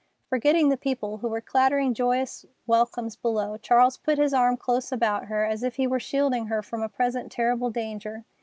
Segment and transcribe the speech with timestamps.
[0.25, 5.25] Forgetting the people who were clattering joyous welcomes below, Charles put his arm close about
[5.25, 8.25] her, as if he were shielding her from a present terrible danger.